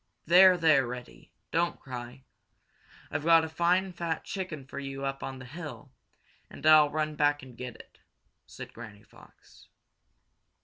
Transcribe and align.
"There, 0.25 0.57
there, 0.57 0.87
Reddy! 0.87 1.31
Don't 1.51 1.79
cry. 1.79 2.23
I've 3.11 3.23
got 3.23 3.43
a 3.45 3.47
fine 3.49 3.93
fat 3.93 4.23
chicken 4.23 4.65
for 4.65 4.79
you 4.79 5.05
up 5.05 5.21
on 5.21 5.37
the 5.37 5.45
hill, 5.45 5.91
and 6.49 6.65
I'll 6.65 6.89
run 6.89 7.15
back 7.15 7.43
and 7.43 7.55
get 7.55 7.75
it," 7.75 7.99
said 8.47 8.73
Granny 8.73 9.03
Fox. 9.03 9.67